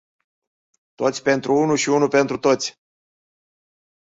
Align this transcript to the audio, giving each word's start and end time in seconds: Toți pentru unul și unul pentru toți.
Toți 0.95 1.21
pentru 1.21 1.55
unul 1.55 1.75
și 1.75 1.89
unul 1.89 2.07
pentru 2.07 2.37
toți. 2.37 2.79